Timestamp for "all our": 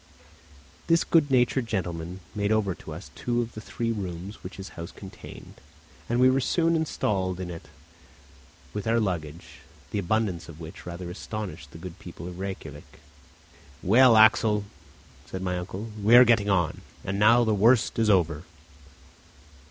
8.87-8.99